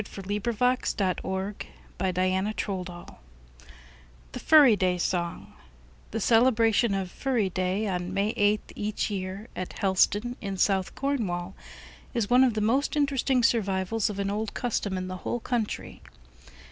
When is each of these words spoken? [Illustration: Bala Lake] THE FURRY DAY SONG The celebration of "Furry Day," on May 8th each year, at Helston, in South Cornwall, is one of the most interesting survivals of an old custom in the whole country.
[Illustration: 0.01 0.97
Bala 1.21 1.53
Lake] 1.59 1.67
THE 1.99 2.45
FURRY 4.39 4.75
DAY 4.75 4.97
SONG 4.97 5.53
The 6.09 6.19
celebration 6.19 6.95
of 6.95 7.11
"Furry 7.11 7.51
Day," 7.51 7.85
on 7.87 8.11
May 8.11 8.33
8th 8.33 8.71
each 8.75 9.11
year, 9.11 9.47
at 9.55 9.73
Helston, 9.77 10.37
in 10.41 10.57
South 10.57 10.95
Cornwall, 10.95 11.53
is 12.15 12.31
one 12.31 12.43
of 12.43 12.55
the 12.55 12.61
most 12.61 12.95
interesting 12.95 13.43
survivals 13.43 14.09
of 14.09 14.17
an 14.17 14.31
old 14.31 14.55
custom 14.55 14.97
in 14.97 15.07
the 15.07 15.17
whole 15.17 15.39
country. 15.39 16.01